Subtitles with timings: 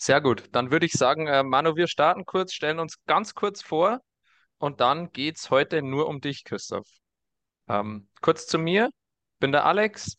[0.00, 0.44] Sehr gut.
[0.52, 4.00] Dann würde ich sagen, äh, Manu, wir starten kurz, stellen uns ganz kurz vor
[4.58, 6.86] und dann geht's heute nur um dich, Christoph.
[7.68, 8.90] Ähm, kurz zu mir.
[9.40, 10.16] Bin der Alex,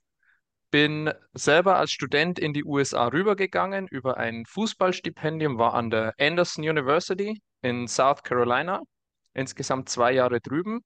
[0.71, 6.63] bin selber als Student in die USA rübergegangen über ein Fußballstipendium, war an der Anderson
[6.67, 8.81] University in South Carolina,
[9.33, 10.81] insgesamt zwei Jahre drüben.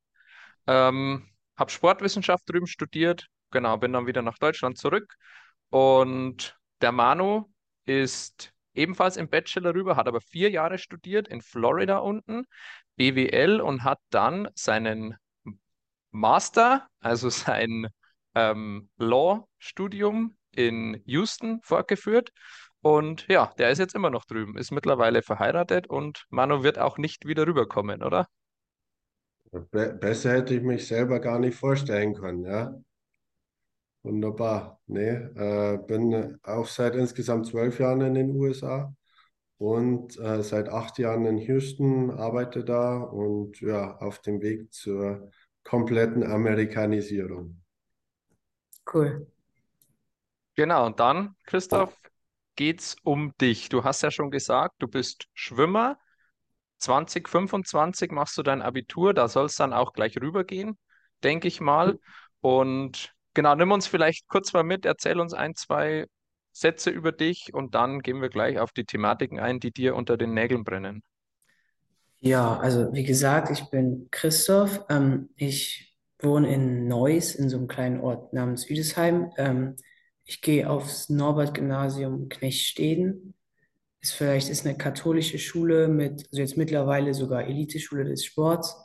[0.67, 5.15] Ähm, habe Sportwissenschaft drüben studiert, genau, bin dann wieder nach Deutschland zurück.
[5.69, 7.51] Und der Manu
[7.85, 12.45] ist ebenfalls im Bachelor rüber, hat aber vier Jahre studiert in Florida unten,
[12.95, 15.15] BWL und hat dann seinen
[16.11, 17.87] Master, also sein
[18.35, 22.31] ähm, Law-Studium in Houston fortgeführt.
[22.81, 26.97] Und ja, der ist jetzt immer noch drüben, ist mittlerweile verheiratet und Manu wird auch
[26.97, 28.27] nicht wieder rüberkommen, oder?
[29.71, 32.73] Be besser hätte ich mich selber gar nicht vorstellen können, ja.
[34.03, 34.81] Wunderbar.
[34.87, 38.93] Nee, äh, bin auch seit insgesamt zwölf Jahren in den USA
[39.57, 45.31] und äh, seit acht Jahren in Houston, arbeite da und ja, auf dem Weg zur
[45.63, 47.61] kompletten Amerikanisierung.
[48.91, 49.25] Cool.
[50.55, 51.97] Genau, und dann, Christoph,
[52.55, 53.69] geht's um dich.
[53.69, 55.97] Du hast ja schon gesagt, du bist Schwimmer.
[56.79, 60.77] 2025 machst du dein Abitur, da soll es dann auch gleich rübergehen,
[61.23, 61.97] denke ich mal.
[62.41, 66.07] Und genau, nimm uns vielleicht kurz mal mit, erzähl uns ein, zwei
[66.51, 70.17] Sätze über dich und dann gehen wir gleich auf die Thematiken ein, die dir unter
[70.17, 71.03] den Nägeln brennen.
[72.19, 74.85] Ja, also wie gesagt, ich bin Christoph.
[74.89, 79.31] Ähm, ich wohne in Neuss, in so einem kleinen Ort namens Üdesheim.
[79.37, 79.75] Ähm,
[80.23, 83.33] ich gehe aufs Norbert-Gymnasium Knechtsteden.
[83.99, 88.75] Ist vielleicht ist eine katholische Schule mit, also jetzt mittlerweile sogar Eliteschule des Sports.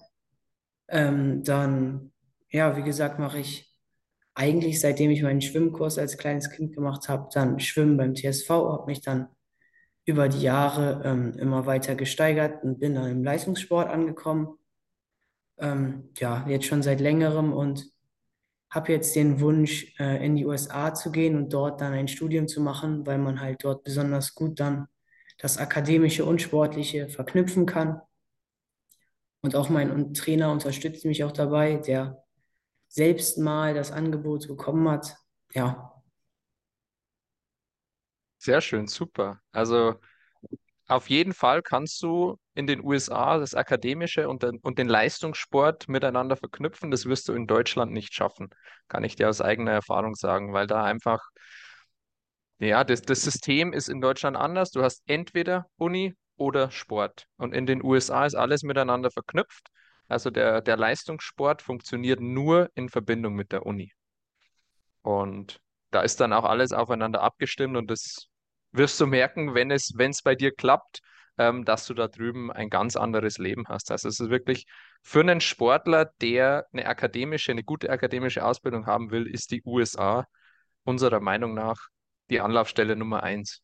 [0.88, 2.12] Ähm, dann,
[2.50, 3.67] ja, wie gesagt, mache ich
[4.39, 8.86] eigentlich, seitdem ich meinen Schwimmkurs als kleines Kind gemacht habe, dann Schwimmen beim TSV, habe
[8.86, 9.27] mich dann
[10.05, 14.56] über die Jahre ähm, immer weiter gesteigert und bin dann im Leistungssport angekommen.
[15.58, 17.90] Ähm, ja, jetzt schon seit längerem und
[18.70, 22.46] habe jetzt den Wunsch, äh, in die USA zu gehen und dort dann ein Studium
[22.46, 24.86] zu machen, weil man halt dort besonders gut dann
[25.39, 28.01] das Akademische und Sportliche verknüpfen kann.
[29.41, 32.23] Und auch mein Trainer unterstützt mich auch dabei, der
[32.88, 35.16] selbst mal das Angebot bekommen hat.
[35.54, 35.92] Ja,
[38.38, 39.40] Sehr schön, super.
[39.52, 39.94] Also
[40.88, 45.88] auf jeden Fall kannst du in den USA das Akademische und den, und den Leistungssport
[45.88, 46.90] miteinander verknüpfen.
[46.90, 48.50] Das wirst du in Deutschland nicht schaffen,
[48.88, 51.20] kann ich dir aus eigener Erfahrung sagen, weil da einfach,
[52.58, 54.70] ja, das, das System ist in Deutschland anders.
[54.70, 57.26] Du hast entweder Uni oder Sport.
[57.36, 59.68] Und in den USA ist alles miteinander verknüpft.
[60.08, 63.92] Also der, der Leistungssport funktioniert nur in Verbindung mit der Uni.
[65.02, 65.61] Und
[65.91, 68.27] da ist dann auch alles aufeinander abgestimmt und das
[68.73, 71.01] wirst du merken, wenn es, wenn es bei dir klappt,
[71.39, 73.91] ähm, dass du da drüben ein ganz anderes Leben hast.
[73.91, 74.67] Also es ist wirklich
[75.02, 80.27] für einen Sportler, der eine akademische, eine gute akademische Ausbildung haben will, ist die USA
[80.85, 81.89] unserer Meinung nach
[82.30, 83.63] die Anlaufstelle Nummer eins.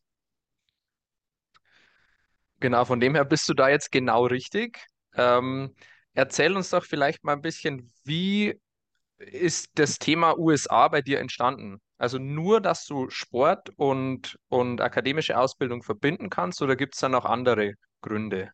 [2.60, 4.78] Genau, von dem her bist du da jetzt genau richtig.
[5.16, 5.74] Ähm,
[6.14, 8.58] erzähl uns doch vielleicht mal ein bisschen, wie
[9.18, 11.80] ist das Thema USA bei dir entstanden?
[11.98, 17.08] Also nur, dass du Sport und, und akademische Ausbildung verbinden kannst oder gibt es da
[17.08, 18.50] noch andere Gründe?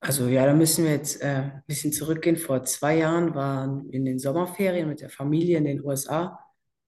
[0.00, 2.36] Also ja, da müssen wir jetzt äh, ein bisschen zurückgehen.
[2.36, 6.38] Vor zwei Jahren waren wir in den Sommerferien mit der Familie in den USA.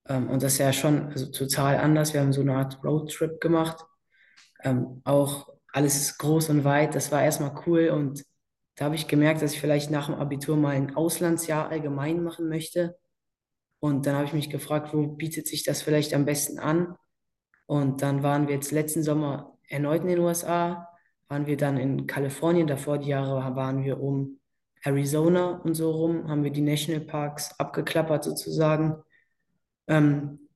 [0.08, 2.14] Ähm, und das ist ja schon also total anders.
[2.14, 3.84] Wir haben so eine Art Roadtrip gemacht.
[4.62, 6.94] Ähm, auch alles groß und weit.
[6.94, 7.90] Das war erstmal cool.
[7.90, 8.24] Und
[8.76, 12.48] da habe ich gemerkt, dass ich vielleicht nach dem Abitur mal ein Auslandsjahr allgemein machen
[12.48, 12.96] möchte.
[13.80, 16.96] Und dann habe ich mich gefragt, wo bietet sich das vielleicht am besten an?
[17.66, 20.88] Und dann waren wir jetzt letzten Sommer erneut in den USA,
[21.28, 24.38] waren wir dann in Kalifornien, davor die Jahre waren wir um
[24.82, 28.96] Arizona und so rum, haben wir die Nationalparks abgeklappert sozusagen.
[29.86, 30.48] Ähm,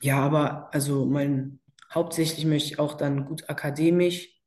[0.00, 1.60] ja, aber also mein,
[1.92, 4.37] hauptsächlich möchte ich auch dann gut akademisch,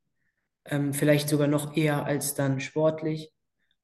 [0.66, 3.32] ähm, vielleicht sogar noch eher als dann sportlich,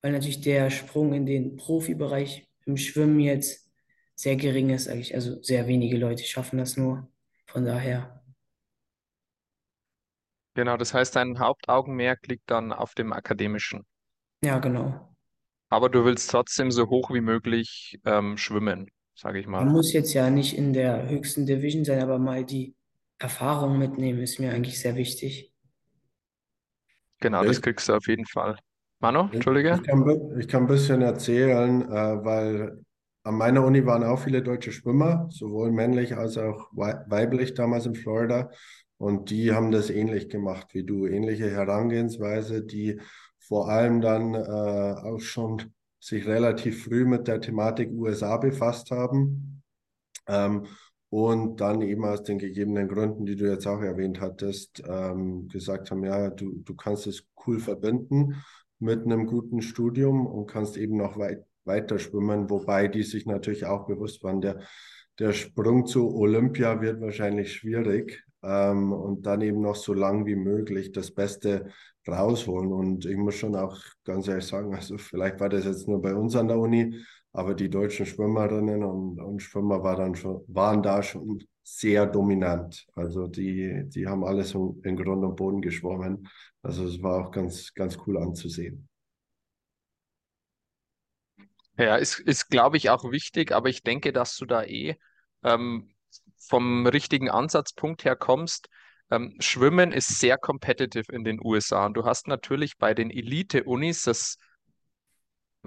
[0.03, 3.71] weil natürlich der Sprung in den Profibereich im Schwimmen jetzt
[4.15, 5.15] sehr gering ist eigentlich.
[5.15, 7.09] Also sehr wenige Leute schaffen das nur.
[7.47, 8.23] Von daher,
[10.53, 13.87] Genau, das heißt, dein Hauptaugenmerk liegt dann auf dem Akademischen.
[14.43, 15.15] ja, genau.
[15.71, 19.73] Aber du willst trotzdem so hoch wie möglich ähm, schwimmen, sage ich Man mal.
[19.73, 22.75] muss jetzt ja nicht in der höchsten Division sein, aber mal die
[23.19, 25.53] Erfahrung mitnehmen ist mir eigentlich sehr wichtig.
[27.21, 28.59] Genau, das kriegst du auf jeden Fall.
[29.01, 29.71] Manu, Entschuldige?
[29.71, 30.05] ich kann,
[30.39, 32.83] ich kann ein bisschen erzählen, äh, weil
[33.25, 37.87] an meiner Uni waren auch viele deutsche Schwimmer, sowohl männlich als auch wei- weiblich damals
[37.87, 38.51] in Florida.
[38.97, 43.01] Und die haben das ähnlich gemacht wie du, ähnliche Herangehensweise, die
[43.39, 49.63] vor allem dann äh, auch schon sich relativ früh mit der Thematik USA befasst haben.
[50.27, 50.67] Ähm,
[51.11, 55.91] und dann eben aus den gegebenen Gründen, die du jetzt auch erwähnt hattest, ähm, gesagt
[55.91, 58.43] haben, ja, du, du kannst es cool verbinden
[58.79, 63.65] mit einem guten Studium und kannst eben noch weit, weiter schwimmen, wobei die sich natürlich
[63.65, 64.61] auch bewusst waren, der,
[65.19, 70.37] der Sprung zu Olympia wird wahrscheinlich schwierig ähm, und dann eben noch so lang wie
[70.37, 71.71] möglich das Beste
[72.07, 72.73] rausholen.
[72.73, 76.15] Und ich muss schon auch ganz ehrlich sagen, also vielleicht war das jetzt nur bei
[76.15, 77.03] uns an der Uni,
[77.33, 82.87] aber die deutschen Schwimmerinnen und, und Schwimmer war dann schon, waren da schon sehr dominant.
[82.95, 86.29] Also die, die haben alles in Grund und Boden geschwommen.
[86.63, 88.89] Also es war auch ganz, ganz cool anzusehen.
[91.77, 94.97] Ja, ist, ist glaube ich, auch wichtig, aber ich denke, dass du da eh
[95.45, 95.95] ähm,
[96.39, 98.69] vom richtigen Ansatzpunkt her kommst.
[99.11, 104.03] Ähm, Schwimmen ist sehr competitive in den USA und du hast natürlich bei den Elite-Unis
[104.03, 104.39] das,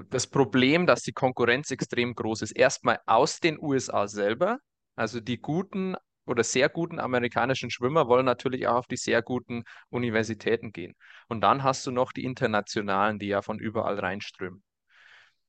[0.10, 2.52] das Problem, dass die Konkurrenz extrem groß ist.
[2.52, 4.60] Erstmal aus den USA selber,
[4.96, 5.96] also die guten
[6.26, 10.96] oder sehr guten amerikanischen Schwimmer wollen natürlich auch auf die sehr guten Universitäten gehen.
[11.28, 14.64] Und dann hast du noch die internationalen, die ja von überall reinströmen.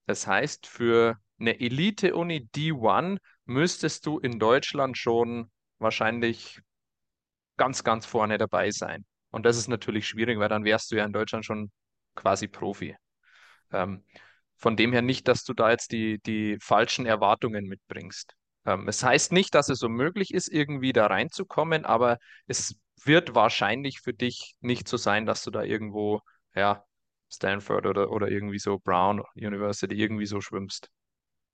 [0.06, 6.60] Das heißt, für eine Elite-Uni D1 müsstest du in Deutschland schon wahrscheinlich
[7.56, 9.04] ganz, ganz vorne dabei sein.
[9.30, 11.70] Und das ist natürlich schwierig, weil dann wärst du ja in Deutschland schon
[12.14, 12.96] quasi Profi.
[13.72, 14.04] Ähm,
[14.62, 18.34] von dem her nicht, dass du da jetzt die, die falschen Erwartungen mitbringst.
[18.64, 24.00] Ähm, es heißt nicht, dass es unmöglich ist, irgendwie da reinzukommen, aber es wird wahrscheinlich
[24.00, 26.20] für dich nicht so sein, dass du da irgendwo,
[26.54, 26.84] ja,
[27.28, 30.90] Stanford oder, oder irgendwie so Brown University irgendwie so schwimmst.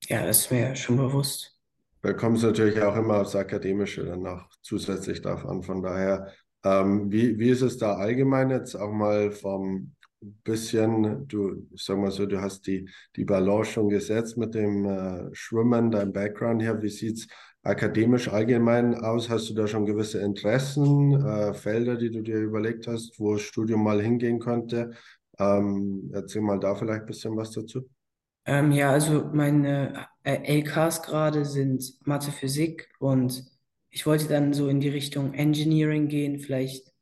[0.02, 1.58] Ja, das ist mir schon bewusst.
[2.02, 5.62] Da kommt es natürlich auch immer aufs Akademische dann noch zusätzlich darauf an.
[5.62, 6.32] Von daher,
[6.62, 12.10] ähm, wie, wie ist es da allgemein jetzt auch mal vom bisschen, du, sag mal
[12.10, 16.82] so, du hast die, die Balance schon gesetzt mit dem äh, Schwimmen, dein Background her.
[16.82, 17.28] Wie sieht es
[17.62, 19.28] akademisch allgemein aus?
[19.28, 23.42] Hast du da schon gewisse Interessen, äh, Felder, die du dir überlegt hast, wo das
[23.42, 24.92] Studium mal hingehen könnte?
[25.38, 27.88] Ähm, erzähl mal da vielleicht ein bisschen was dazu.
[28.44, 33.44] Ähm, ja, also meine äh, LKs gerade sind Mathe, Physik und
[33.90, 36.92] ich wollte dann so in die Richtung Engineering gehen, vielleicht,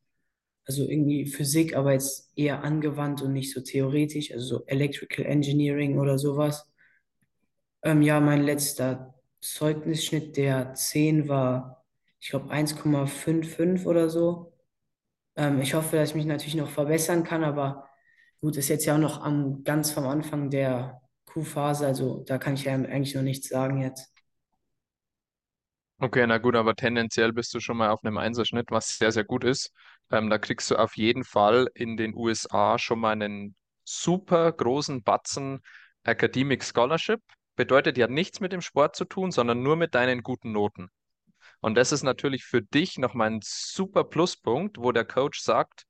[0.67, 5.99] also irgendwie Physik, aber jetzt eher angewandt und nicht so theoretisch, also so Electrical Engineering
[5.99, 6.69] oder sowas.
[7.83, 11.85] Ähm, ja, mein letzter Zeugnisschnitt der 10 war,
[12.21, 14.53] ich glaube, 1,55 oder so.
[15.37, 17.89] Ähm, ich hoffe, dass ich mich natürlich noch verbessern kann, aber
[18.41, 22.55] gut, ist jetzt ja auch noch am, ganz vom Anfang der Q-Phase, also da kann
[22.55, 24.16] ich ja eigentlich noch nichts sagen jetzt.
[25.99, 29.25] Okay, na gut, aber tendenziell bist du schon mal auf einem Einserschnitt, was sehr, sehr
[29.25, 29.73] gut ist.
[30.11, 35.03] Ähm, da kriegst du auf jeden Fall in den USA schon mal einen super großen
[35.03, 35.63] Batzen
[36.05, 37.21] Academic Scholarship.
[37.57, 40.89] Bedeutet ja nichts mit dem Sport zu tun, sondern nur mit deinen guten Noten.
[41.61, 45.87] Und das ist natürlich für dich nochmal ein super Pluspunkt, wo der Coach sagt,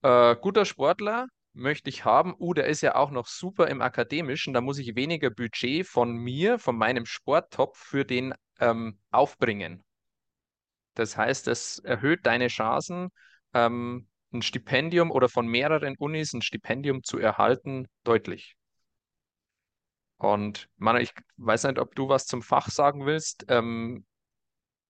[0.00, 2.34] äh, guter Sportler, möchte ich haben.
[2.38, 4.54] Uh, der ist ja auch noch super im Akademischen.
[4.54, 9.84] Da muss ich weniger Budget von mir, von meinem Sporttopf für den ähm, aufbringen.
[10.94, 13.10] Das heißt, es erhöht deine Chancen,
[13.52, 18.56] ähm, ein Stipendium oder von mehreren Unis ein Stipendium zu erhalten, deutlich.
[20.18, 23.44] Und man, ich weiß nicht, ob du was zum Fach sagen willst.
[23.48, 24.06] Ähm,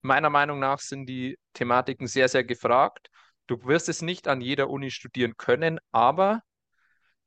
[0.03, 3.11] meiner Meinung nach sind die Thematiken sehr, sehr gefragt.
[3.47, 6.43] Du wirst es nicht an jeder Uni studieren können, aber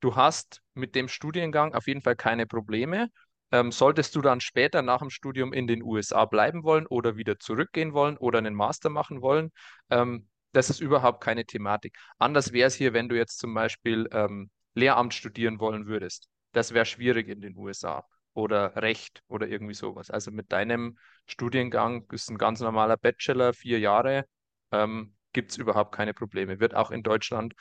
[0.01, 3.09] du hast mit dem Studiengang auf jeden Fall keine Probleme.
[3.51, 7.39] Ähm, solltest du dann später nach dem Studium in den USA bleiben wollen oder wieder
[7.39, 9.51] zurückgehen wollen oder einen Master machen wollen,
[9.89, 11.97] ähm, das ist überhaupt keine Thematik.
[12.17, 16.29] Anders wäre es hier, wenn du jetzt zum Beispiel ähm, Lehramt studieren wollen würdest.
[16.51, 20.09] Das wäre schwierig in den USA oder Recht oder irgendwie sowas.
[20.09, 24.25] Also mit deinem Studiengang ist ein ganz normaler Bachelor, vier Jahre,
[24.71, 26.59] ähm, gibt es überhaupt keine Probleme.
[26.59, 27.53] Wird auch in Deutschland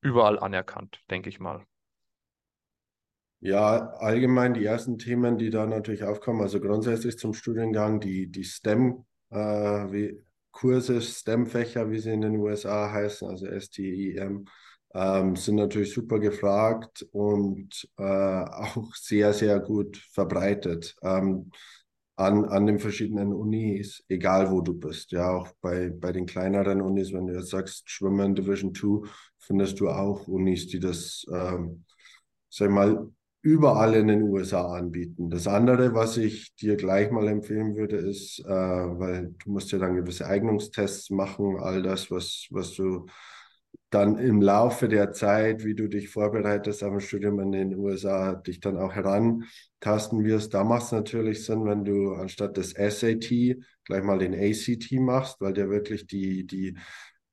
[0.00, 1.64] überall anerkannt, denke ich mal.
[3.40, 8.44] Ja, allgemein die ersten Themen, die da natürlich aufkommen, also grundsätzlich zum Studiengang, die, die
[8.44, 10.14] STEM, äh,
[11.00, 14.46] STEM-Fächer, wie sie in den USA heißen, also STEM,
[14.94, 21.50] ähm, sind natürlich super gefragt und äh, auch sehr, sehr gut verbreitet ähm,
[22.16, 25.10] an, an den verschiedenen Unis, egal wo du bist.
[25.12, 29.06] Ja, auch bei, bei den kleineren Unis, wenn du jetzt sagst, Schwimmen Division 2,
[29.38, 31.84] findest du auch Unis, die das, ähm,
[32.48, 33.10] sag ich mal,
[33.44, 35.28] überall in den USA anbieten.
[35.28, 39.78] Das andere, was ich dir gleich mal empfehlen würde, ist, äh, weil du musst ja
[39.78, 43.06] dann gewisse Eignungstests machen, all das, was, was du
[43.90, 48.34] dann im Laufe der Zeit, wie du dich vorbereitest auf ein Studium in den USA,
[48.34, 50.54] dich dann auch herantasten wirst.
[50.54, 55.38] Da macht es natürlich Sinn, wenn du anstatt des SAT gleich mal den ACT machst,
[55.40, 56.76] weil der wirklich die, die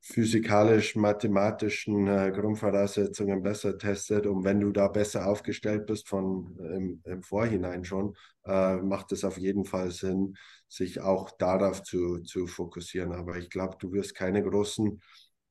[0.01, 4.25] physikalisch-mathematischen äh, Grundvoraussetzungen besser testet.
[4.25, 8.15] Und wenn du da besser aufgestellt bist von im, im Vorhinein schon,
[8.45, 10.35] äh, macht es auf jeden Fall Sinn,
[10.67, 13.11] sich auch darauf zu, zu fokussieren.
[13.11, 14.99] Aber ich glaube, du wirst keine großen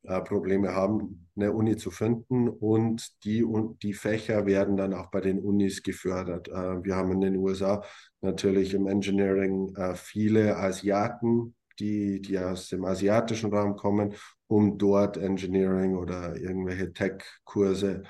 [0.02, 5.10] äh, Probleme haben, eine Uni zu finden und die, und die Fächer werden dann auch
[5.10, 6.48] bei den Unis gefördert.
[6.48, 7.84] Äh, wir haben in den USA
[8.22, 14.14] natürlich im Engineering äh, viele Asiaten, die, die aus dem asiatischen Raum kommen,
[14.50, 18.02] um dort Engineering oder irgendwelche Tech-Kurse,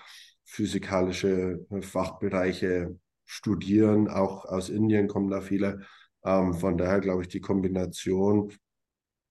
[0.46, 4.08] physikalische Fachbereiche studieren.
[4.08, 5.82] Auch aus Indien kommen da viele.
[6.24, 8.50] Ähm, von daher glaube ich, die Kombination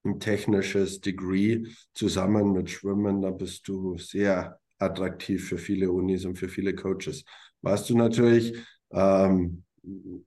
[0.06, 1.64] ein technisches Degree
[1.94, 7.26] zusammen mit Schwimmen, da bist du sehr attraktiv für viele Unis und für viele Coaches.
[7.62, 8.56] Was du natürlich,
[8.92, 9.64] ähm,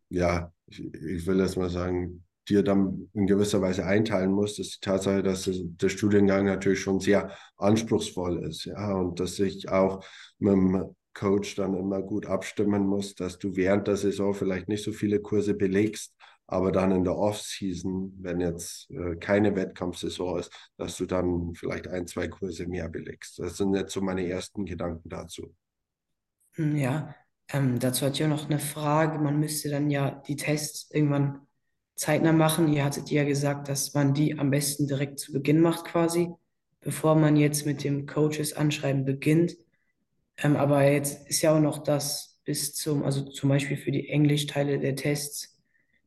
[0.08, 4.76] ja, ich, ich will jetzt mal sagen, dir dann in gewisser Weise einteilen musst, ist
[4.76, 10.04] die Tatsache, dass der Studiengang natürlich schon sehr anspruchsvoll ist, ja, und dass ich auch
[10.38, 14.82] mit dem Coach dann immer gut abstimmen muss, dass du während der Saison vielleicht nicht
[14.82, 16.14] so viele Kurse belegst,
[16.46, 21.88] aber dann in der Off-Season, wenn jetzt äh, keine Wettkampfsaison ist, dass du dann vielleicht
[21.88, 23.38] ein, zwei Kurse mehr belegst.
[23.38, 25.54] Das sind jetzt so meine ersten Gedanken dazu.
[26.54, 27.14] Hm, ja,
[27.48, 29.18] ähm, dazu hatte ich auch noch eine Frage.
[29.18, 31.46] Man müsste dann ja die Tests irgendwann
[32.02, 32.72] zeitnah machen.
[32.72, 36.30] Ihr hattet ja gesagt, dass man die am besten direkt zu Beginn macht quasi,
[36.80, 39.56] bevor man jetzt mit dem Coaches anschreiben beginnt.
[40.36, 44.08] Ähm, aber jetzt ist ja auch noch das bis zum, also zum Beispiel für die
[44.08, 45.62] Englischteile der Tests,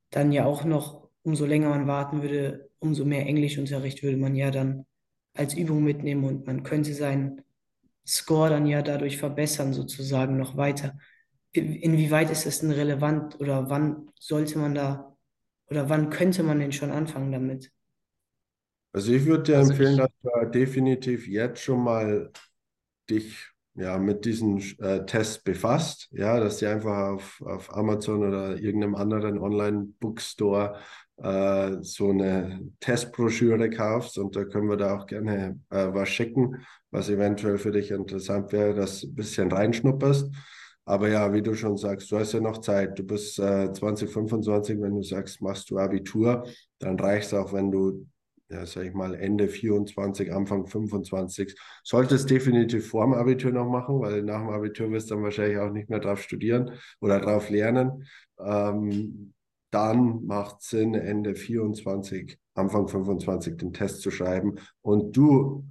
[0.09, 4.51] dann ja auch noch, umso länger man warten würde, umso mehr Englischunterricht würde man ja
[4.51, 4.85] dann
[5.33, 7.41] als Übung mitnehmen und man könnte seinen
[8.05, 10.97] Score dann ja dadurch verbessern, sozusagen noch weiter.
[11.53, 15.14] Inwieweit ist das denn relevant oder wann sollte man da
[15.69, 17.71] oder wann könnte man denn schon anfangen damit?
[18.93, 22.31] Also ich würde dir also empfehlen, dass du definitiv jetzt schon mal
[23.09, 28.55] dich ja, mit diesen äh, Tests befasst, ja, dass du einfach auf, auf Amazon oder
[28.55, 30.79] irgendeinem anderen Online-Bookstore
[31.17, 36.65] äh, so eine Testbroschüre kaufst und da können wir da auch gerne äh, was schicken,
[36.91, 40.33] was eventuell für dich interessant wäre, dass du ein bisschen reinschnupperst.
[40.85, 42.97] Aber ja, wie du schon sagst, du hast ja noch Zeit.
[42.99, 46.45] Du bist äh, 2025, wenn du sagst, machst du Abitur,
[46.79, 48.05] dann reicht es auch, wenn du
[48.49, 51.55] ja, sag ich mal, Ende 24, Anfang 25.
[51.83, 55.57] Solltest definitiv vor dem Abitur noch machen, weil nach dem Abitur wirst du dann wahrscheinlich
[55.57, 58.07] auch nicht mehr drauf studieren oder drauf lernen.
[58.39, 59.33] Ähm,
[59.71, 64.55] dann macht Sinn, Ende 24, Anfang 25 den Test zu schreiben.
[64.81, 65.65] Und du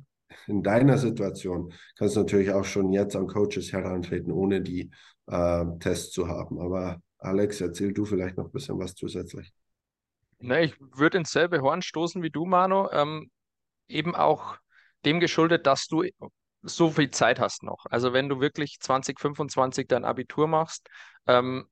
[0.46, 4.90] in deiner Situation kannst natürlich auch schon jetzt an Coaches herantreten, ohne die
[5.26, 6.60] äh, Tests zu haben.
[6.60, 9.52] Aber Alex, erzähl du vielleicht noch ein bisschen was zusätzlich.
[10.38, 12.90] Ne, ich würde ins selbe Horn stoßen wie du, Mano.
[12.92, 13.30] Ähm,
[13.88, 14.56] eben auch
[15.04, 16.04] dem geschuldet, dass du
[16.62, 17.84] so viel Zeit hast noch.
[17.90, 20.88] Also wenn du wirklich 2025 dein Abitur machst,
[21.26, 21.66] ähm,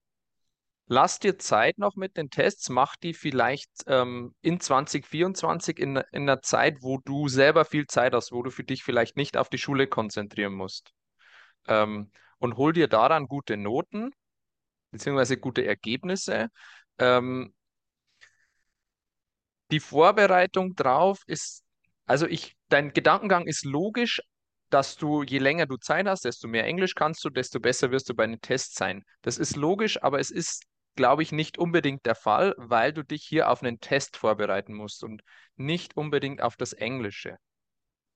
[0.92, 6.22] lass dir Zeit noch mit den Tests, mach die vielleicht ähm, in 2024 in, in
[6.28, 9.48] einer Zeit, wo du selber viel Zeit hast, wo du für dich vielleicht nicht auf
[9.48, 10.92] die Schule konzentrieren musst.
[11.66, 14.10] Ähm, und hol dir daran gute Noten,
[14.90, 16.48] beziehungsweise gute Ergebnisse.
[16.98, 17.54] Ähm,
[19.70, 21.64] die Vorbereitung drauf ist,
[22.04, 24.20] also ich, dein Gedankengang ist logisch,
[24.68, 28.10] dass du, je länger du Zeit hast, desto mehr Englisch kannst du, desto besser wirst
[28.10, 29.04] du bei den Tests sein.
[29.22, 33.24] Das ist logisch, aber es ist, glaube ich, nicht unbedingt der Fall, weil du dich
[33.24, 35.22] hier auf einen Test vorbereiten musst und
[35.56, 37.36] nicht unbedingt auf das Englische,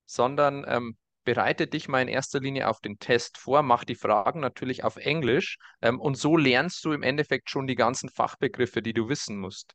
[0.05, 4.41] sondern ähm, bereite dich mal in erster Linie auf den Test vor, mach die Fragen
[4.41, 8.95] natürlich auf Englisch ähm, und so lernst du im Endeffekt schon die ganzen Fachbegriffe, die
[8.95, 9.75] du wissen musst.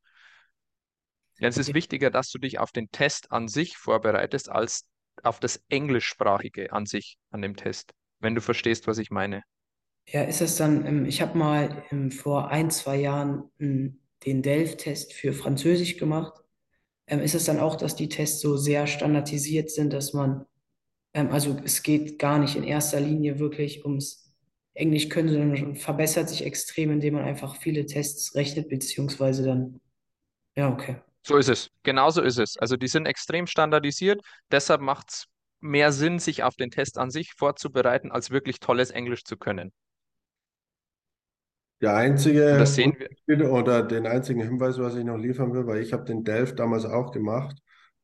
[1.40, 4.88] Ja, es ist wichtiger, dass du dich auf den Test an sich vorbereitest, als
[5.24, 9.44] auf das Englischsprachige an sich, an dem Test, wenn du verstehst, was ich meine.
[10.08, 14.42] Ja, ist es dann, ähm, ich habe mal ähm, vor ein, zwei Jahren ähm, den
[14.42, 16.34] Delft-Test für Französisch gemacht.
[17.08, 20.46] ist es dann auch, dass die Tests so sehr standardisiert sind, dass man,
[21.14, 24.32] also es geht gar nicht in erster Linie wirklich ums
[24.74, 29.82] Englisch können, sondern verbessert sich extrem, indem man einfach viele Tests rechnet, beziehungsweise dann,
[30.56, 30.98] ja, okay.
[31.24, 31.70] So ist es.
[31.84, 32.58] Genauso ist es.
[32.58, 34.22] Also die sind extrem standardisiert.
[34.52, 35.26] Deshalb macht es
[35.60, 39.72] mehr Sinn, sich auf den Test an sich vorzubereiten, als wirklich tolles Englisch zu können.
[41.82, 42.96] Der einzige das sehen
[43.28, 43.52] wir.
[43.52, 46.86] Oder den einzigen Hinweis, was ich noch liefern will, weil ich habe den Delf damals
[46.86, 47.58] auch gemacht.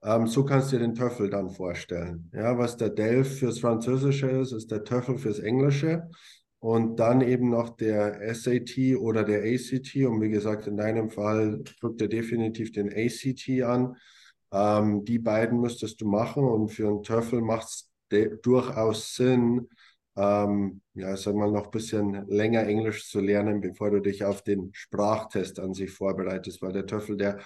[0.03, 2.29] Ähm, so kannst du dir den TOEFL dann vorstellen.
[2.33, 6.09] Ja, was der Delf fürs Französische ist, ist der TOEFL fürs Englische
[6.59, 9.95] und dann eben noch der SAT oder der ACT.
[10.07, 13.95] Und wie gesagt, in deinem Fall drückt er definitiv den ACT an.
[14.51, 17.91] Ähm, die beiden müsstest du machen und für einen TOEFL macht es
[18.41, 19.67] durchaus Sinn,
[20.17, 24.43] ähm, ja, sag mal, noch ein bisschen länger Englisch zu lernen, bevor du dich auf
[24.43, 27.39] den Sprachtest an sich vorbereitest, weil der TOEFL, der,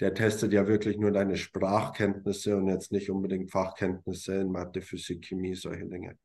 [0.00, 5.26] der testet ja wirklich nur deine Sprachkenntnisse und jetzt nicht unbedingt Fachkenntnisse in Mathe, Physik,
[5.26, 6.18] Chemie, solche Dinge.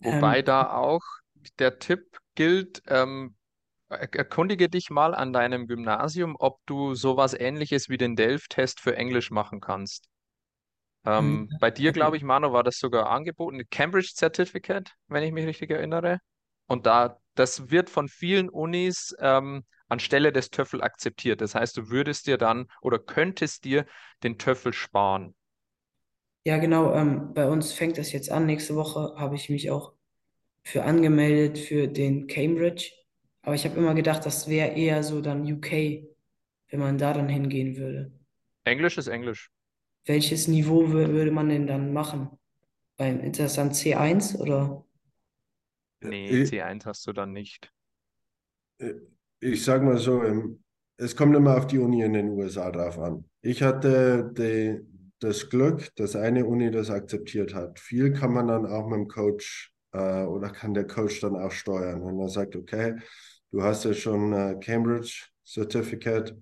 [0.00, 1.00] Wobei Ähm, da auch
[1.58, 3.36] der Tipp gilt, ähm,
[3.90, 8.96] er- erkundige dich mal an deinem Gymnasium, ob du sowas Ähnliches wie den Delft-Test für
[8.96, 10.09] Englisch machen kannst.
[11.18, 15.32] Hm, Ähm, bei dir, glaube ich, Manu, war das sogar angeboten, Cambridge Certificate, wenn ich
[15.32, 16.18] mich richtig erinnere.
[16.66, 21.40] Und da, das wird von vielen Unis ähm, anstelle des TOEFL akzeptiert.
[21.40, 23.86] Das heißt, du würdest dir dann oder könntest dir
[24.22, 25.34] den TOEFL sparen.
[26.44, 26.94] Ja, genau.
[26.94, 28.46] Ähm, bei uns fängt das jetzt an.
[28.46, 29.92] Nächste Woche habe ich mich auch
[30.64, 32.92] für angemeldet für den Cambridge.
[33.42, 36.08] Aber ich habe immer gedacht, das wäre eher so dann UK,
[36.70, 38.12] wenn man da dann hingehen würde.
[38.64, 39.50] Englisch ist Englisch.
[40.06, 42.30] Welches Niveau wür- würde man denn dann machen?
[42.96, 44.84] Beim, ist das dann C1 oder?
[46.02, 47.72] Nee, Ich, C1 hast du dann nicht.
[49.40, 50.62] ich sage mal so, ähm,
[50.96, 53.24] es kommt immer auf die Uni in den USA drauf an.
[53.42, 54.80] Ich hatte die,
[55.18, 57.78] das Glück, dass eine Uni das akzeptiert hat.
[57.78, 61.50] Viel kann man dann auch mit dem Coach äh, oder kann der Coach dann auch
[61.52, 62.04] steuern.
[62.06, 62.96] Wenn er sagt, okay,
[63.50, 66.36] du hast ja schon äh, Cambridge Certificate,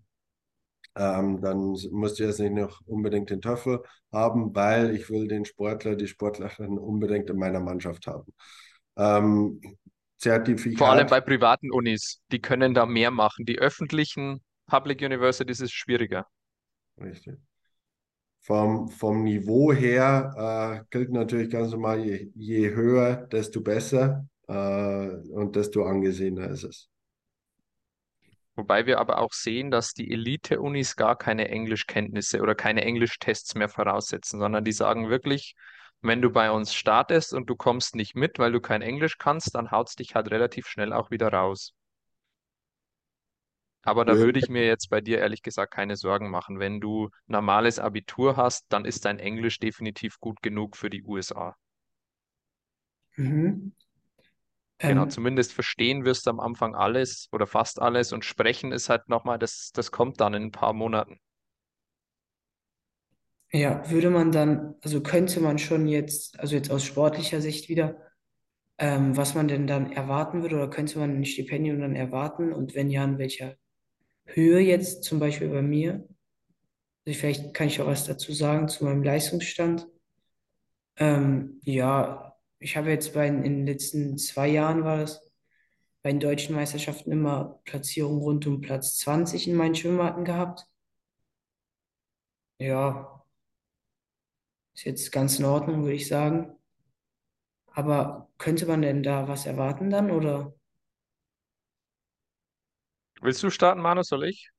[0.99, 5.45] ähm, dann musst du jetzt nicht noch unbedingt den TOEFL haben, weil ich will den
[5.45, 8.35] Sportler, die Sportlerin unbedingt in meiner Mannschaft haben.
[8.97, 9.61] Ähm,
[10.75, 13.45] Vor allem Zertifikat, bei privaten Unis, die können da mehr machen.
[13.47, 16.27] Die öffentlichen Public Universities ist schwieriger.
[17.01, 17.39] richtig.
[18.41, 24.53] Vom, vom Niveau her äh, gilt natürlich ganz normal, je, je höher, desto besser äh,
[24.55, 26.89] und desto angesehener ist es.
[28.59, 33.71] Wobei wir aber auch sehen, dass die Elite-Unis gar keine Englischkenntnisse oder keine Englischtests mehr
[33.71, 35.55] voraussetzen, sondern die sagen wirklich,
[36.03, 39.55] wenn du bei uns startest und du kommst nicht mit, weil du kein Englisch kannst,
[39.55, 41.73] dann haut's dich halt relativ schnell auch wieder raus.
[43.83, 46.61] Aber da würde ich mir jetzt bei dir ehrlich gesagt keine Sorgen machen.
[46.61, 51.57] Wenn du normales Abitur hast, dann ist dein Englisch definitiv gut genug für die USA.
[53.19, 53.73] Mhm.
[54.87, 58.89] Genau, Ähm, zumindest verstehen wirst du am Anfang alles oder fast alles und sprechen ist
[58.89, 61.21] halt nochmal, das, das kommt dann in ein paar Monaten.
[63.53, 67.97] ja, würde man dann, also könnte man schon jetzt, also jetzt aus sportlicher Sicht wieder,
[68.79, 72.53] ähm, was man denn dann erwarten würde, oder könnte man ein Stipendium dann erwarten?
[72.53, 73.57] Und wenn ja, in welcher
[74.27, 75.95] Höhe jetzt zum Beispiel bei mir?
[75.95, 76.09] Also
[77.07, 79.89] ich, vielleicht kann ich auch was dazu sagen zu meinem Leistungsstand.
[80.97, 82.28] Ähm, ja,
[82.59, 85.21] ich habe jetzt bei, in den letzten zwei Jahren war das
[86.03, 90.67] bei den deutschen Meisterschaften immer Platzierung rund um Platz 20 in meinen Schwimmwarten gehabt.
[92.59, 93.25] Ja,
[94.75, 96.57] ist jetzt ganz in Ordnung, würde ich sagen.
[97.73, 100.55] Aber könnte man denn da was erwarten dann, oder?
[103.21, 104.51] Willst du starten, Manu, soll ich?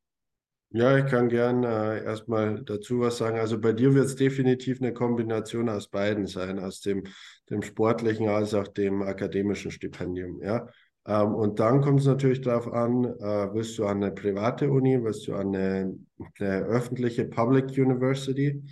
[0.72, 3.40] Ja, ich kann gern äh, erstmal dazu was sagen.
[3.40, 7.06] Also bei dir wird es definitiv eine Kombination aus beiden sein, aus dem,
[7.50, 10.40] dem sportlichen als auch dem akademischen Stipendium.
[10.44, 10.68] Ja?
[11.08, 15.04] Ähm, und dann kommt es natürlich darauf an, äh, willst du an eine private Uni,
[15.04, 15.98] willst du an eine,
[16.40, 18.64] eine öffentliche Public University,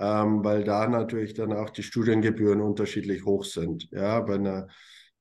[0.00, 3.88] ähm, weil da natürlich dann auch die Studiengebühren unterschiedlich hoch sind.
[3.92, 4.66] Ja, bei einer,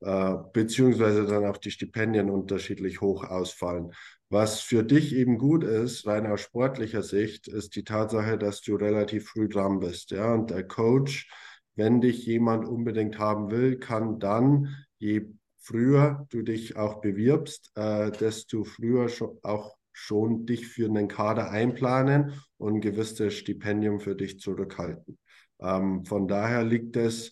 [0.02, 3.92] äh, beziehungsweise dann auch die Stipendien unterschiedlich hoch ausfallen.
[4.30, 8.76] Was für dich eben gut ist, rein aus sportlicher Sicht, ist die Tatsache, dass du
[8.76, 10.12] relativ früh dran bist.
[10.12, 10.34] Ja?
[10.34, 11.30] Und der Coach,
[11.76, 15.28] wenn dich jemand unbedingt haben will, kann dann, je
[15.60, 21.50] früher du dich auch bewirbst, äh, desto früher schon, auch schon dich für einen Kader
[21.50, 25.18] einplanen und ein gewisses Stipendium für dich zurückhalten.
[25.60, 27.32] Ähm, von daher liegt es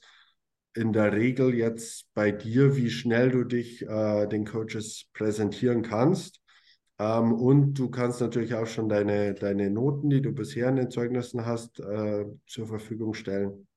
[0.75, 6.41] in der Regel jetzt bei dir, wie schnell du dich äh, den Coaches präsentieren kannst.
[6.99, 10.91] Ähm, und du kannst natürlich auch schon deine, deine Noten, die du bisher in den
[10.91, 13.67] Zeugnissen hast, äh, zur Verfügung stellen.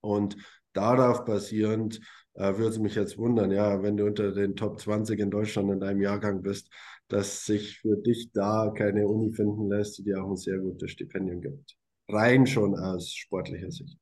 [0.00, 0.36] Und
[0.72, 2.00] darauf basierend
[2.34, 5.70] äh, würde es mich jetzt wundern, ja, wenn du unter den Top 20 in Deutschland
[5.70, 6.70] in deinem Jahrgang bist,
[7.08, 10.90] dass sich für dich da keine Uni finden lässt, die dir auch ein sehr gutes
[10.90, 11.76] Stipendium gibt.
[12.08, 13.96] Rein schon aus sportlicher Sicht.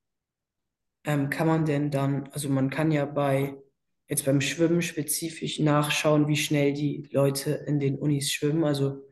[1.04, 3.56] Ähm, kann man denn dann, also man kann ja bei
[4.08, 9.02] jetzt beim Schwimmen spezifisch nachschauen, wie schnell die Leute in den Unis schwimmen, also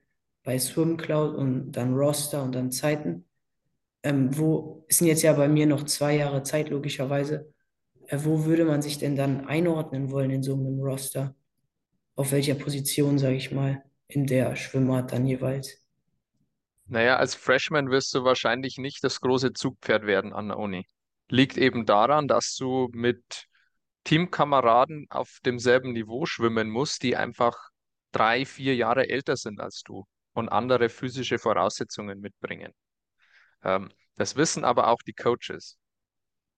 [0.43, 3.27] bei SwimCloud und dann Roster und dann Zeiten.
[4.03, 7.53] Ähm, wo es sind jetzt ja bei mir noch zwei Jahre Zeit, logischerweise.
[8.07, 11.35] Äh, wo würde man sich denn dann einordnen wollen in so einem Roster?
[12.17, 15.79] Auf welcher Position, sage ich mal, in der Schwimmart dann jeweils?
[16.87, 20.85] Naja, als Freshman wirst du wahrscheinlich nicht das große Zugpferd werden an der Uni.
[21.33, 23.47] Liegt eben daran, dass du mit
[24.05, 27.57] Teamkameraden auf demselben Niveau schwimmen musst, die einfach
[28.11, 32.75] drei, vier Jahre älter sind als du und andere physische Voraussetzungen mitbringen.
[33.65, 35.79] Ähm, das wissen aber auch die Coaches.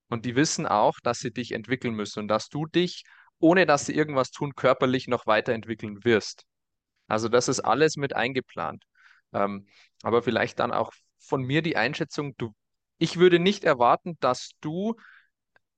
[0.08, 3.04] Und die wissen auch, dass sie dich entwickeln müssen und dass du dich,
[3.38, 6.46] ohne dass sie irgendwas tun, körperlich noch weiterentwickeln wirst.
[7.06, 8.82] Also das ist alles mit eingeplant.
[9.32, 9.68] Ähm,
[10.02, 12.56] aber vielleicht dann auch von mir die Einschätzung, du,
[13.04, 14.94] ich würde nicht erwarten, dass du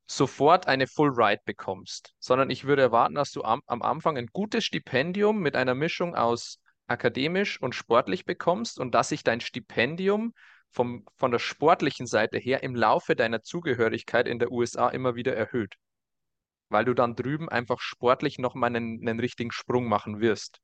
[0.07, 4.29] sofort eine Full Ride bekommst, sondern ich würde erwarten, dass du am, am Anfang ein
[4.29, 10.35] gutes Stipendium mit einer Mischung aus akademisch und sportlich bekommst und dass sich dein Stipendium
[10.71, 15.35] vom, von der sportlichen Seite her im Laufe deiner Zugehörigkeit in der USA immer wieder
[15.35, 15.75] erhöht,
[16.69, 20.61] weil du dann drüben einfach sportlich nochmal einen, einen richtigen Sprung machen wirst.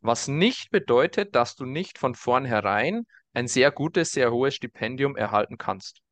[0.00, 5.58] Was nicht bedeutet, dass du nicht von vornherein ein sehr gutes, sehr hohes Stipendium erhalten
[5.58, 6.02] kannst.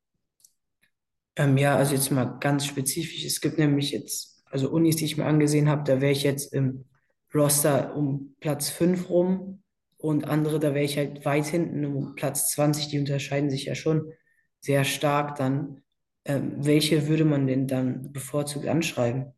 [1.36, 3.24] Ähm, ja, also jetzt mal ganz spezifisch.
[3.24, 6.52] Es gibt nämlich jetzt, also Unis, die ich mir angesehen habe, da wäre ich jetzt
[6.52, 6.86] im
[7.34, 9.62] Roster um Platz 5 rum
[9.98, 12.88] und andere, da wäre ich halt weit hinten um Platz 20.
[12.88, 14.12] Die unterscheiden sich ja schon
[14.60, 15.82] sehr stark dann.
[16.24, 19.32] Ähm, welche würde man denn dann bevorzugt anschreiben?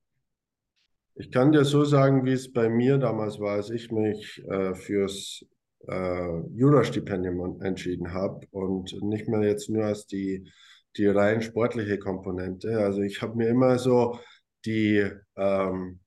[1.20, 4.74] Ich kann dir so sagen, wie es bei mir damals war, als ich mich äh,
[4.76, 5.44] fürs
[5.88, 10.48] äh, Jurastipendium entschieden habe und nicht mehr jetzt nur als die,
[10.96, 12.78] die rein sportliche Komponente.
[12.78, 14.20] Also ich habe mir immer so
[14.64, 15.98] die ähm,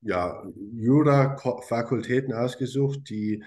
[0.00, 0.42] ja,
[0.74, 3.44] Jura-Fakultäten ausgesucht, die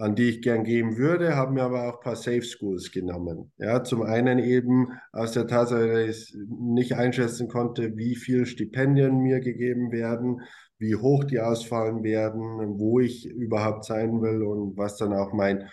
[0.00, 3.52] an die ich gern gehen würde, haben mir aber auch ein paar Safe Schools genommen.
[3.58, 9.18] Ja, zum einen eben aus der Tatsache, dass ich nicht einschätzen konnte, wie viel Stipendien
[9.18, 10.40] mir gegeben werden,
[10.78, 15.68] wie hoch die ausfallen werden, wo ich überhaupt sein will und was dann auch mein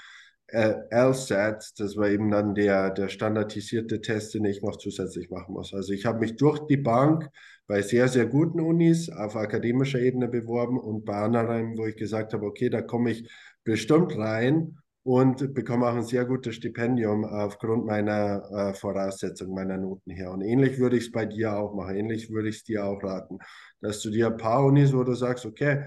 [0.47, 5.53] äh, LSAT, das war eben dann der, der standardisierte Test, den ich noch zusätzlich machen
[5.53, 5.73] muss.
[5.73, 7.29] Also ich habe mich durch die Bank
[7.67, 12.33] bei sehr, sehr guten Unis auf akademischer Ebene beworben und bei anderen, wo ich gesagt
[12.33, 13.29] habe, okay, da komme ich
[13.67, 20.09] bestimmt rein und bekomme auch ein sehr gutes Stipendium aufgrund meiner äh, Voraussetzungen, meiner Noten
[20.09, 20.31] her.
[20.31, 21.97] Und ähnlich würde ich es bei dir auch machen.
[21.97, 23.39] Ähnlich würde ich es dir auch raten,
[23.81, 25.83] dass du dir ein paar Unis, wo du sagst, okay,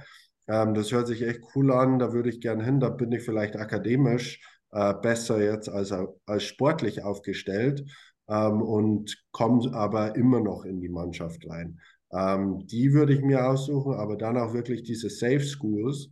[0.46, 3.22] ähm, das hört sich echt cool an, da würde ich gerne hin, da bin ich
[3.22, 5.90] vielleicht akademisch äh, besser jetzt als,
[6.26, 7.82] als sportlich aufgestellt
[8.28, 11.80] ähm, und komme aber immer noch in die Mannschaft rein.
[12.12, 16.10] Ähm, die würde ich mir aussuchen, aber dann auch wirklich diese Safe Schools,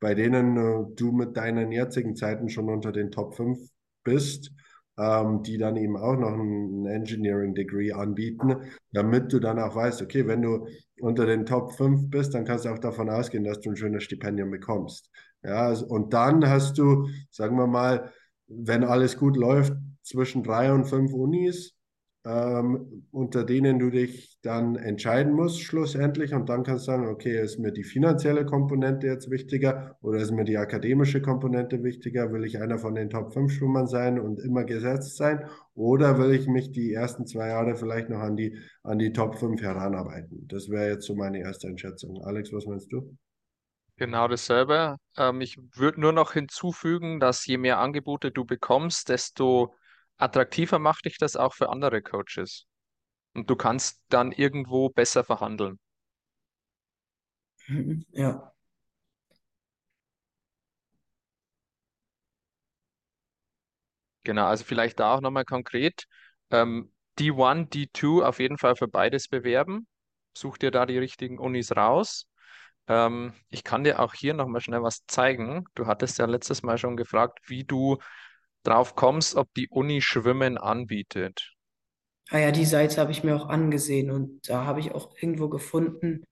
[0.00, 3.58] bei denen äh, du mit deinen jetzigen Zeiten schon unter den Top 5
[4.02, 4.52] bist,
[4.98, 8.56] ähm, die dann eben auch noch ein, Engineering Degree anbieten,
[8.92, 10.66] damit du dann auch weißt, okay, wenn du
[11.00, 14.02] unter den Top 5 bist, dann kannst du auch davon ausgehen, dass du ein schönes
[14.04, 15.10] Stipendium bekommst.
[15.42, 18.12] Ja, also, und dann hast du, sagen wir mal,
[18.48, 21.74] wenn alles gut läuft, zwischen drei und fünf Unis,
[22.24, 26.34] ähm, unter denen du dich dann entscheiden musst, schlussendlich.
[26.34, 30.30] Und dann kannst du sagen, okay, ist mir die finanzielle Komponente jetzt wichtiger oder ist
[30.30, 32.30] mir die akademische Komponente wichtiger?
[32.32, 35.48] Will ich einer von den Top 5 Schwimmern sein und immer gesetzt sein?
[35.74, 39.36] Oder will ich mich die ersten zwei Jahre vielleicht noch an die, an die Top
[39.36, 40.46] 5 heranarbeiten?
[40.48, 42.22] Das wäre jetzt so meine erste Einschätzung.
[42.22, 43.16] Alex, was meinst du?
[43.96, 44.96] Genau dasselbe.
[45.16, 49.74] Ähm, ich würde nur noch hinzufügen, dass je mehr Angebote du bekommst, desto
[50.22, 52.66] attraktiver macht dich das auch für andere Coaches.
[53.34, 55.78] Und du kannst dann irgendwo besser verhandeln.
[57.68, 58.52] Mhm, Ja,
[64.24, 66.04] Genau, also vielleicht da auch nochmal konkret.
[66.50, 69.86] Ähm, D1, D2 auf jeden Fall für beides bewerben.
[70.36, 72.26] Such dir da die richtigen Unis raus.
[72.88, 75.64] Ähm, ich kann dir auch hier nochmal schnell was zeigen.
[75.74, 77.98] Du hattest ja letztes Mal schon gefragt, wie du
[78.62, 81.54] drauf kommst, ob die Uni Schwimmen anbietet.
[82.30, 85.48] ah ja, die Seite habe ich mir auch angesehen und da habe ich auch irgendwo
[85.48, 86.24] gefunden,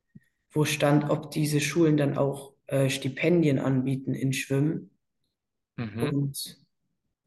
[0.51, 4.91] wo stand, ob diese Schulen dann auch äh, Stipendien anbieten in Schwimmen.
[5.77, 6.03] Mhm.
[6.03, 6.59] Und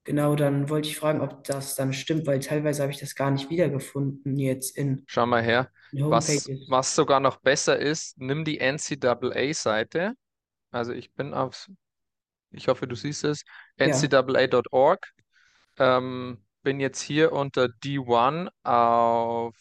[0.04, 3.32] genau dann wollte ich fragen, ob das dann stimmt, weil teilweise habe ich das gar
[3.32, 5.70] nicht wiedergefunden jetzt in Schau mal her.
[5.94, 10.14] Was, was sogar noch besser ist, nimm die NCAA-Seite.
[10.72, 11.70] Also ich bin auf,
[12.52, 13.44] ich hoffe, du siehst es,
[13.78, 15.08] ncaa.org.
[15.78, 19.56] Ähm, bin jetzt hier unter D1 auf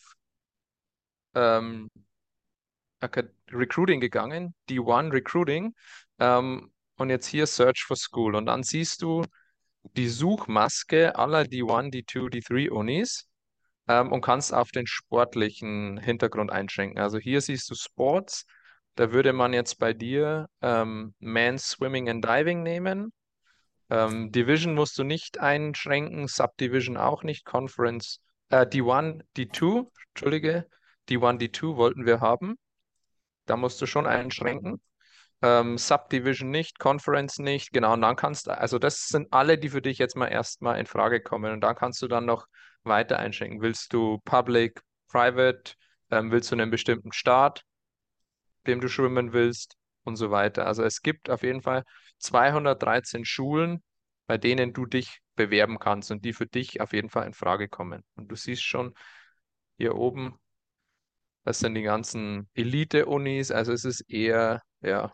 [1.34, 1.90] ähm,
[3.52, 5.74] Recruiting gegangen, D1 Recruiting,
[6.18, 8.34] ähm, und jetzt hier Search for School.
[8.34, 9.24] Und dann siehst du
[9.96, 13.26] die Suchmaske aller D1, D2, D3 Unis
[13.88, 17.00] ähm, und kannst auf den sportlichen Hintergrund einschränken.
[17.00, 18.44] Also hier siehst du Sports,
[18.96, 23.12] da würde man jetzt bei dir ähm, Men's Swimming and Diving nehmen.
[23.88, 30.66] Ähm, Division musst du nicht einschränken, Subdivision auch nicht, Conference, äh, D1, D2, Entschuldige,
[31.08, 32.56] D1, D2 wollten wir haben.
[33.46, 34.80] Da musst du schon einschränken.
[35.42, 37.94] Ähm, Subdivision nicht, Conference nicht, genau.
[37.94, 40.86] Und dann kannst du, also das sind alle, die für dich jetzt mal erstmal in
[40.86, 41.52] Frage kommen.
[41.52, 42.46] Und dann kannst du dann noch
[42.84, 43.60] weiter einschränken.
[43.60, 45.74] Willst du Public, Private,
[46.10, 47.64] ähm, willst du einen bestimmten Staat,
[48.66, 50.66] dem du schwimmen willst und so weiter.
[50.66, 51.84] Also es gibt auf jeden Fall
[52.18, 53.82] 213 Schulen,
[54.26, 57.68] bei denen du dich bewerben kannst und die für dich auf jeden Fall in Frage
[57.68, 58.04] kommen.
[58.16, 58.94] Und du siehst schon
[59.76, 60.38] hier oben,
[61.44, 65.12] das sind die ganzen Elite-Unis, also es ist eher, ja,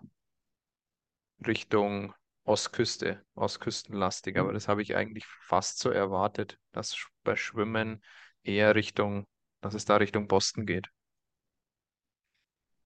[1.47, 8.03] Richtung Ostküste, Ostküstenlastig, aber das habe ich eigentlich fast so erwartet, dass bei Schwimmen
[8.43, 9.27] eher Richtung,
[9.61, 10.89] dass es da Richtung Boston geht.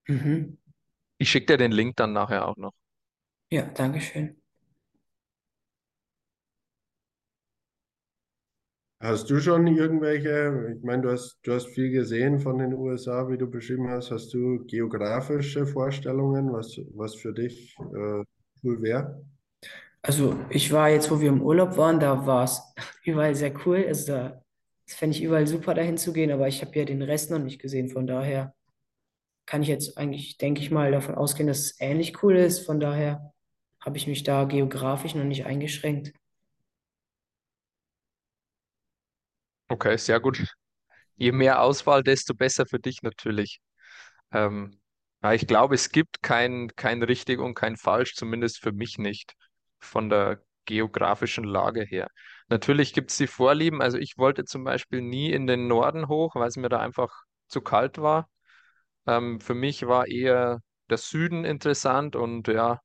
[0.08, 0.58] Mhm.
[1.18, 2.72] Ich schicke dir den Link dann nachher auch noch.
[3.50, 4.40] Ja, danke schön.
[9.00, 13.28] Hast du schon irgendwelche, ich meine, du hast, du hast viel gesehen von den USA,
[13.28, 14.10] wie du beschrieben hast.
[14.10, 18.24] Hast du geografische Vorstellungen, was, was für dich äh,
[18.62, 19.22] cool wäre?
[20.02, 22.60] Also ich war jetzt, wo wir im Urlaub waren, da war es
[23.04, 23.84] überall sehr cool.
[23.86, 24.42] Also da,
[24.86, 27.38] das fände ich überall super, dahin zu gehen, aber ich habe ja den Rest noch
[27.38, 27.88] nicht gesehen.
[27.88, 28.54] Von daher
[29.50, 32.60] kann ich jetzt eigentlich, denke ich mal, davon ausgehen, dass es ähnlich cool ist.
[32.64, 33.32] Von daher
[33.80, 36.12] habe ich mich da geografisch noch nicht eingeschränkt.
[39.68, 40.46] Okay, sehr gut.
[41.16, 43.60] Je mehr Auswahl, desto besser für dich natürlich.
[44.30, 44.80] Ähm,
[45.20, 49.34] ja, ich glaube, es gibt kein, kein richtig und kein falsch, zumindest für mich nicht,
[49.80, 52.08] von der geografischen Lage her.
[52.48, 53.82] Natürlich gibt es die Vorlieben.
[53.82, 57.10] Also ich wollte zum Beispiel nie in den Norden hoch, weil es mir da einfach
[57.48, 58.28] zu kalt war.
[59.06, 60.60] Ähm, für mich war eher
[60.90, 62.80] der Süden interessant und ja,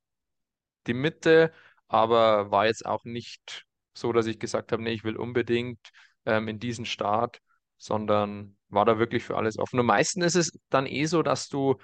[0.86, 1.52] die Mitte,
[1.88, 5.90] aber war jetzt auch nicht so, dass ich gesagt habe, nee, ich will unbedingt
[6.26, 7.40] ähm, in diesen Staat,
[7.78, 9.80] sondern war da wirklich für alles offen.
[9.80, 11.76] Und meistens ist es dann eh so, dass du,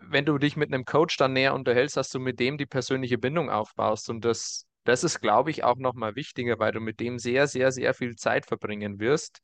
[0.00, 3.18] wenn du dich mit einem Coach dann näher unterhältst, dass du mit dem die persönliche
[3.18, 4.10] Bindung aufbaust.
[4.10, 7.72] Und das, das ist, glaube ich, auch nochmal wichtiger, weil du mit dem sehr, sehr,
[7.72, 9.40] sehr viel Zeit verbringen wirst.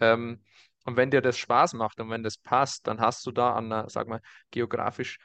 [0.00, 0.42] Ähm,
[0.84, 3.72] und wenn dir das Spaß macht und wenn das passt, dann hast du da an
[3.72, 4.20] einer, sag mal,
[4.50, 5.18] geografisch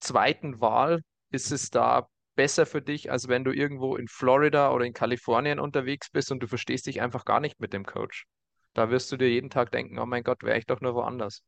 [0.00, 4.84] zweiten Wahl, ist es da besser für dich, als wenn du irgendwo in Florida oder
[4.84, 8.26] in Kalifornien unterwegs bist und du verstehst dich einfach gar nicht mit dem Coach.
[8.74, 11.42] Da wirst du dir jeden Tag denken, oh mein Gott, wäre ich doch nur woanders.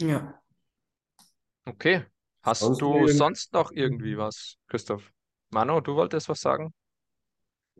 [0.00, 0.42] Ja.
[1.66, 2.04] Okay.
[2.42, 5.12] Hast Sonst du sonst noch irgendwie was, Christoph?
[5.50, 6.72] Manu, du wolltest was sagen?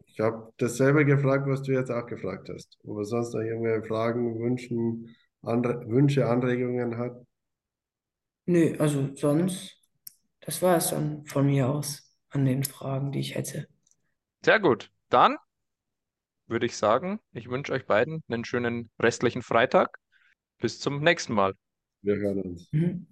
[0.06, 2.78] Ich habe dasselbe gefragt, was du jetzt auch gefragt hast.
[2.84, 7.24] Ob er sonst noch irgendwelche Fragen, Wünschen, Anre Wünsche, Anregungen hat.
[8.46, 9.76] Nö, also sonst,
[10.40, 13.68] das war es dann von mir aus an den Fragen, die ich hätte.
[14.42, 14.90] Sehr gut.
[15.10, 15.36] Dann
[16.46, 19.98] würde ich sagen, ich wünsche euch beiden einen schönen restlichen Freitag.
[20.58, 21.54] Bis zum nächsten Mal.
[22.02, 22.68] Wir hören uns.
[22.72, 23.06] Mhm.